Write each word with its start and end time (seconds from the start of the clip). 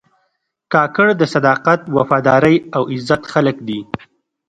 کاکړ 0.73 1.07
د 1.17 1.23
صداقت، 1.33 1.81
وفادارۍ 1.95 2.55
او 2.75 2.83
عزت 2.93 3.21
خلک 3.33 3.57
دي. 3.67 3.79